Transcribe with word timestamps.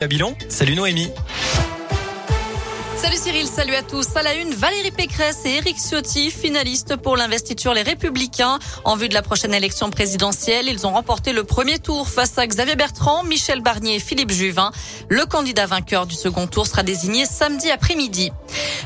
Babylon, 0.00 0.34
salut 0.48 0.74
Noémie. 0.76 1.10
Salut 3.00 3.16
Cyril, 3.16 3.46
salut 3.46 3.74
à 3.74 3.82
tous. 3.82 4.14
À 4.14 4.22
la 4.22 4.34
une, 4.34 4.52
Valérie 4.52 4.90
Pécresse 4.90 5.40
et 5.46 5.54
Éric 5.54 5.78
Ciotti, 5.78 6.30
finalistes 6.30 6.96
pour 6.96 7.16
l'investiture 7.16 7.72
Les 7.72 7.80
Républicains. 7.80 8.58
En 8.84 8.94
vue 8.94 9.08
de 9.08 9.14
la 9.14 9.22
prochaine 9.22 9.54
élection 9.54 9.88
présidentielle, 9.88 10.68
ils 10.68 10.86
ont 10.86 10.92
remporté 10.92 11.32
le 11.32 11.44
premier 11.44 11.78
tour 11.78 12.06
face 12.10 12.36
à 12.36 12.46
Xavier 12.46 12.76
Bertrand, 12.76 13.24
Michel 13.24 13.62
Barnier 13.62 13.94
et 13.94 14.00
Philippe 14.00 14.30
Juvin. 14.30 14.70
Le 15.08 15.24
candidat 15.24 15.64
vainqueur 15.64 16.04
du 16.04 16.14
second 16.14 16.46
tour 16.46 16.66
sera 16.66 16.82
désigné 16.82 17.24
samedi 17.24 17.70
après-midi. 17.70 18.32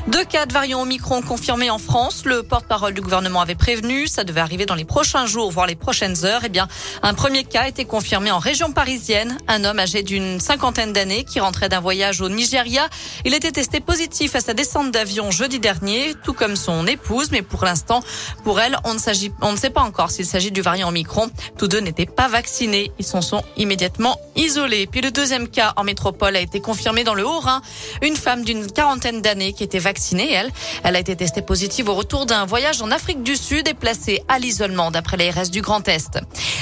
Deux 0.07 0.23
cas 0.23 0.45
de 0.45 0.53
variants 0.53 0.83
Omicron 0.83 1.21
confirmés 1.21 1.69
en 1.69 1.79
France. 1.79 2.23
Le 2.23 2.41
porte-parole 2.43 2.93
du 2.93 3.01
gouvernement 3.01 3.41
avait 3.41 3.55
prévenu. 3.55 4.07
Ça 4.07 4.23
devait 4.23 4.39
arriver 4.39 4.65
dans 4.65 4.75
les 4.75 4.85
prochains 4.85 5.25
jours, 5.25 5.51
voire 5.51 5.67
les 5.67 5.75
prochaines 5.75 6.23
heures. 6.23 6.41
Eh 6.45 6.49
bien, 6.49 6.69
un 7.03 7.13
premier 7.15 7.43
cas 7.43 7.63
a 7.63 7.67
été 7.67 7.83
confirmé 7.83 8.31
en 8.31 8.39
région 8.39 8.71
parisienne. 8.71 9.37
Un 9.49 9.65
homme 9.65 9.79
âgé 9.79 10.03
d'une 10.03 10.39
cinquantaine 10.39 10.93
d'années 10.93 11.25
qui 11.25 11.41
rentrait 11.41 11.67
d'un 11.67 11.81
voyage 11.81 12.21
au 12.21 12.29
Nigeria. 12.29 12.87
Il 13.25 13.33
était 13.33 13.51
testé 13.51 13.81
positif 14.05 14.35
à 14.35 14.39
sa 14.39 14.53
descente 14.53 14.91
d'avion 14.91 15.31
jeudi 15.31 15.59
dernier, 15.59 16.13
tout 16.23 16.33
comme 16.33 16.55
son 16.55 16.85
épouse. 16.85 17.31
Mais 17.31 17.41
pour 17.41 17.65
l'instant, 17.65 18.03
pour 18.43 18.59
elle, 18.59 18.77
on 18.83 18.93
ne 18.93 19.57
sait 19.57 19.69
pas 19.71 19.81
encore 19.81 20.11
s'il 20.11 20.27
s'agit 20.27 20.51
du 20.51 20.61
variant 20.61 20.89
Omicron. 20.89 21.31
Tous 21.57 21.67
deux 21.67 21.79
n'étaient 21.79 22.05
pas 22.05 22.27
vaccinés. 22.27 22.91
Ils 22.99 23.05
s'en 23.05 23.21
sont 23.21 23.41
immédiatement 23.57 24.19
isolés. 24.35 24.85
Puis 24.85 25.01
le 25.01 25.09
deuxième 25.09 25.47
cas 25.47 25.73
en 25.75 25.83
métropole 25.83 26.35
a 26.35 26.39
été 26.39 26.61
confirmé 26.61 27.03
dans 27.03 27.15
le 27.15 27.25
Haut-Rhin. 27.25 27.63
Une 28.03 28.15
femme 28.15 28.43
d'une 28.43 28.71
quarantaine 28.71 29.23
d'années 29.23 29.53
qui 29.53 29.63
était 29.63 29.79
vaccinée, 29.79 30.31
elle. 30.31 30.51
Elle 30.83 30.95
a 30.95 30.99
été 30.99 31.15
testée 31.15 31.41
positive 31.41 31.89
au 31.89 31.95
retour 31.95 32.27
d'un 32.27 32.45
voyage 32.45 32.83
en 32.83 32.91
Afrique 32.91 33.23
du 33.23 33.35
Sud 33.35 33.67
et 33.67 33.73
placée 33.73 34.21
à 34.27 34.37
l'isolement 34.37 34.91
d'après 34.91 35.17
l'ARS 35.17 35.49
du 35.49 35.61
Grand 35.61 35.87
Est. 35.87 36.19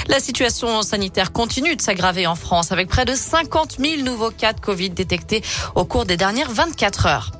La 0.08 0.20
situation 0.20 0.82
sanitaire 0.82 1.32
continue 1.32 1.76
de 1.76 1.80
s'aggraver 1.80 2.26
en 2.26 2.34
France 2.34 2.72
avec 2.72 2.88
près 2.88 3.04
de 3.04 3.14
50 3.14 3.78
000 3.78 4.02
nouveaux 4.02 4.30
cas 4.30 4.52
de 4.52 4.60
Covid 4.60 4.90
détectés 4.90 5.42
au 5.74 5.84
cours 5.84 6.04
des 6.04 6.16
dernières 6.16 6.50
24 6.50 7.06
heures. 7.06 7.32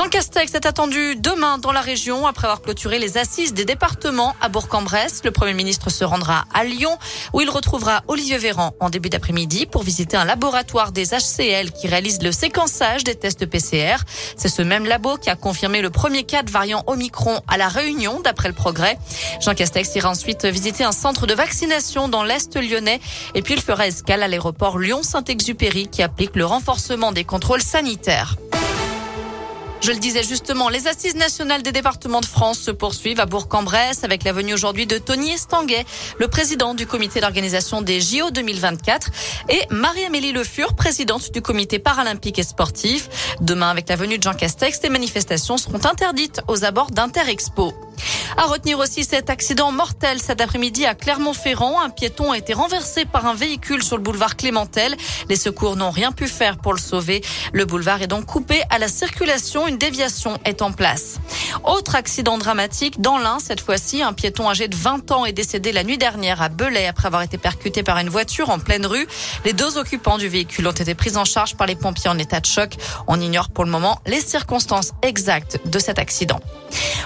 Jean 0.00 0.08
Castex 0.08 0.54
est 0.54 0.64
attendu 0.64 1.14
demain 1.14 1.58
dans 1.58 1.72
la 1.72 1.82
région 1.82 2.26
après 2.26 2.46
avoir 2.46 2.62
clôturé 2.62 2.98
les 2.98 3.18
assises 3.18 3.52
des 3.52 3.66
départements 3.66 4.34
à 4.40 4.48
Bourg-en-Bresse. 4.48 5.20
Le 5.24 5.30
Premier 5.30 5.52
ministre 5.52 5.90
se 5.90 6.04
rendra 6.04 6.46
à 6.54 6.64
Lyon 6.64 6.96
où 7.34 7.42
il 7.42 7.50
retrouvera 7.50 8.02
Olivier 8.08 8.38
Véran 8.38 8.72
en 8.80 8.88
début 8.88 9.10
d'après-midi 9.10 9.66
pour 9.66 9.82
visiter 9.82 10.16
un 10.16 10.24
laboratoire 10.24 10.92
des 10.92 11.08
HCL 11.08 11.72
qui 11.72 11.86
réalise 11.86 12.22
le 12.22 12.32
séquençage 12.32 13.04
des 13.04 13.14
tests 13.14 13.44
PCR. 13.44 13.96
C'est 14.38 14.48
ce 14.48 14.62
même 14.62 14.86
labo 14.86 15.18
qui 15.18 15.28
a 15.28 15.36
confirmé 15.36 15.82
le 15.82 15.90
premier 15.90 16.22
cas 16.22 16.44
de 16.44 16.50
variant 16.50 16.82
Omicron 16.86 17.38
à 17.46 17.58
la 17.58 17.68
Réunion 17.68 18.20
d'après 18.20 18.48
le 18.48 18.54
progrès. 18.54 18.96
Jean 19.42 19.52
Castex 19.52 19.94
ira 19.96 20.08
ensuite 20.08 20.46
visiter 20.46 20.82
un 20.82 20.92
centre 20.92 21.26
de 21.26 21.34
vaccination 21.34 22.08
dans 22.08 22.24
l'Est 22.24 22.56
lyonnais 22.56 23.00
et 23.34 23.42
puis 23.42 23.52
il 23.52 23.60
fera 23.60 23.86
escale 23.86 24.22
à 24.22 24.28
l'aéroport 24.28 24.78
Lyon-Saint-Exupéry 24.78 25.88
qui 25.88 26.02
applique 26.02 26.36
le 26.36 26.46
renforcement 26.46 27.12
des 27.12 27.24
contrôles 27.24 27.60
sanitaires. 27.60 28.36
Je 29.80 29.92
le 29.92 29.98
disais 29.98 30.22
justement, 30.22 30.68
les 30.68 30.88
assises 30.88 31.14
nationales 31.14 31.62
des 31.62 31.72
départements 31.72 32.20
de 32.20 32.26
France 32.26 32.58
se 32.58 32.70
poursuivent 32.70 33.18
à 33.18 33.24
Bourg-en-Bresse 33.24 34.04
avec 34.04 34.24
la 34.24 34.32
venue 34.32 34.52
aujourd'hui 34.52 34.86
de 34.86 34.98
Tony 34.98 35.30
Estanguet, 35.30 35.86
le 36.18 36.28
président 36.28 36.74
du 36.74 36.86
comité 36.86 37.22
d'organisation 37.22 37.80
des 37.80 37.98
JO 37.98 38.30
2024 38.30 39.10
et 39.48 39.62
Marie-Amélie 39.70 40.32
Le 40.32 40.44
Fur, 40.44 40.74
présidente 40.74 41.32
du 41.32 41.40
comité 41.40 41.78
paralympique 41.78 42.38
et 42.38 42.42
sportif. 42.42 43.08
Demain, 43.40 43.70
avec 43.70 43.88
la 43.88 43.96
venue 43.96 44.18
de 44.18 44.22
Jean 44.22 44.34
Castex, 44.34 44.82
les 44.82 44.90
manifestations 44.90 45.56
seront 45.56 45.80
interdites 45.86 46.42
aux 46.46 46.62
abords 46.66 46.90
d'Interexpo. 46.90 47.72
À 48.36 48.44
retenir 48.44 48.78
aussi 48.78 49.04
cet 49.04 49.28
accident 49.28 49.72
mortel 49.72 50.20
cet 50.20 50.40
après-midi 50.40 50.86
à 50.86 50.94
Clermont-Ferrand. 50.94 51.80
Un 51.80 51.90
piéton 51.90 52.32
a 52.32 52.38
été 52.38 52.52
renversé 52.52 53.04
par 53.04 53.26
un 53.26 53.34
véhicule 53.34 53.82
sur 53.82 53.96
le 53.96 54.02
boulevard 54.02 54.36
Clémentel. 54.36 54.96
Les 55.28 55.36
secours 55.36 55.76
n'ont 55.76 55.90
rien 55.90 56.12
pu 56.12 56.28
faire 56.28 56.58
pour 56.58 56.72
le 56.72 56.78
sauver. 56.78 57.22
Le 57.52 57.64
boulevard 57.64 58.02
est 58.02 58.06
donc 58.06 58.26
coupé 58.26 58.62
à 58.70 58.78
la 58.78 58.88
circulation. 58.88 59.66
Une 59.70 59.78
déviation 59.78 60.36
est 60.44 60.62
en 60.62 60.72
place. 60.72 61.20
Autre 61.62 61.94
accident 61.94 62.38
dramatique 62.38 63.00
dans 63.00 63.18
l'Ain, 63.18 63.38
cette 63.38 63.60
fois-ci, 63.60 64.02
un 64.02 64.12
piéton 64.12 64.50
âgé 64.50 64.66
de 64.66 64.74
20 64.74 65.12
ans 65.12 65.24
est 65.24 65.32
décédé 65.32 65.70
la 65.70 65.84
nuit 65.84 65.96
dernière 65.96 66.42
à 66.42 66.48
Belay 66.48 66.88
après 66.88 67.06
avoir 67.06 67.22
été 67.22 67.38
percuté 67.38 67.84
par 67.84 67.96
une 67.98 68.08
voiture 68.08 68.50
en 68.50 68.58
pleine 68.58 68.84
rue. 68.84 69.06
Les 69.44 69.52
deux 69.52 69.78
occupants 69.78 70.18
du 70.18 70.26
véhicule 70.26 70.66
ont 70.66 70.72
été 70.72 70.96
pris 70.96 71.16
en 71.16 71.24
charge 71.24 71.54
par 71.54 71.68
les 71.68 71.76
pompiers 71.76 72.10
en 72.10 72.18
état 72.18 72.40
de 72.40 72.46
choc. 72.46 72.74
On 73.06 73.20
ignore 73.20 73.48
pour 73.48 73.64
le 73.64 73.70
moment 73.70 74.00
les 74.06 74.20
circonstances 74.20 74.90
exactes 75.02 75.60
de 75.64 75.78
cet 75.78 76.00
accident. 76.00 76.40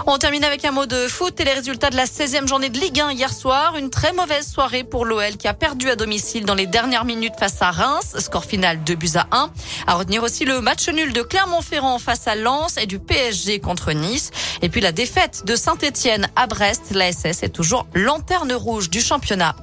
On 0.07 0.19
termine 0.19 0.45
avec 0.45 0.65
un 0.65 0.71
mot 0.71 0.87
de 0.87 1.09
foot 1.09 1.41
et 1.41 1.45
les 1.45 1.53
résultats 1.53 1.91
de 1.91 1.97
la 1.97 2.05
16e 2.05 2.47
journée 2.47 2.69
de 2.69 2.79
Ligue 2.79 3.01
1 3.01 3.13
hier 3.13 3.33
soir. 3.33 3.77
Une 3.77 3.91
très 3.91 4.13
mauvaise 4.13 4.47
soirée 4.47 4.85
pour 4.85 5.05
l'OL 5.05 5.37
qui 5.37 5.49
a 5.49 5.55
perdu 5.55 5.89
à 5.89 5.97
domicile 5.97 6.45
dans 6.45 6.55
les 6.55 6.67
dernières 6.67 7.05
minutes 7.05 7.35
face 7.39 7.63
à 7.63 7.71
Reims. 7.71 8.15
Score 8.19 8.45
final 8.45 8.85
2 8.85 8.95
buts 8.95 9.09
à 9.15 9.27
1. 9.31 9.51
À 9.87 9.95
retenir 9.95 10.23
aussi 10.23 10.45
le 10.45 10.61
match 10.61 10.89
nul 10.89 11.13
de 11.13 11.23
Clermont-Ferrand 11.23 11.99
face 11.99 12.29
à 12.29 12.35
Lens 12.35 12.77
et 12.77 12.87
du 12.87 12.99
PSG 12.99 13.61
contre 13.61 13.93
Nice. 13.93 14.31
Et 14.63 14.69
puis 14.69 14.81
la 14.81 14.93
défaite 14.93 15.43
de 15.47 15.57
Saint-Etienne 15.57 16.29
à 16.37 16.47
Brest. 16.47 16.91
La 16.91 17.11
SS 17.11 17.43
est 17.43 17.49
toujours 17.49 17.87
lanterne 17.95 18.53
rouge 18.53 18.91
du 18.91 19.01
championnat. 19.01 19.57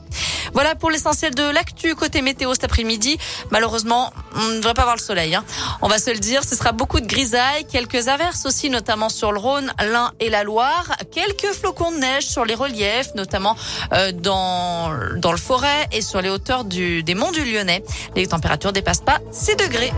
Voilà 0.53 0.75
pour 0.75 0.89
l'essentiel 0.89 1.33
de 1.33 1.43
l'actu 1.43 1.95
côté 1.95 2.21
météo 2.21 2.53
cet 2.53 2.65
après-midi. 2.65 3.17
Malheureusement, 3.51 4.13
on 4.35 4.47
ne 4.49 4.57
devrait 4.57 4.73
pas 4.73 4.83
voir 4.83 4.95
le 4.95 5.01
soleil. 5.01 5.35
Hein. 5.35 5.43
On 5.81 5.87
va 5.87 5.99
se 5.99 6.11
le 6.11 6.19
dire, 6.19 6.43
ce 6.43 6.55
sera 6.55 6.71
beaucoup 6.71 6.99
de 6.99 7.07
grisailles, 7.07 7.65
quelques 7.71 8.07
averses 8.07 8.45
aussi, 8.45 8.69
notamment 8.69 9.09
sur 9.09 9.31
le 9.31 9.39
Rhône, 9.39 9.71
l'Ain 9.79 10.11
et 10.19 10.29
la 10.29 10.43
Loire. 10.43 10.97
Quelques 11.11 11.53
flocons 11.53 11.91
de 11.91 11.97
neige 11.97 12.25
sur 12.25 12.45
les 12.45 12.55
reliefs, 12.55 13.13
notamment 13.15 13.55
euh, 13.93 14.11
dans, 14.11 14.91
dans 15.17 15.31
le 15.31 15.37
forêt 15.37 15.87
et 15.91 16.01
sur 16.01 16.21
les 16.21 16.29
hauteurs 16.29 16.63
des 16.63 17.15
monts 17.15 17.31
du 17.31 17.43
Lyonnais. 17.43 17.83
Les 18.15 18.27
températures 18.27 18.73
dépassent 18.73 19.01
pas 19.01 19.19
6 19.31 19.55
degrés. 19.55 19.91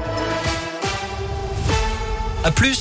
À 2.45 2.51
plus 2.51 2.75